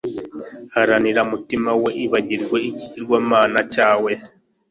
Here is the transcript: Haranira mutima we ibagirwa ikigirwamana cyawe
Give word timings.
Haranira 0.73 1.21
mutima 1.31 1.71
we 1.81 1.89
ibagirwa 2.05 2.57
ikigirwamana 2.69 3.59
cyawe 3.73 4.11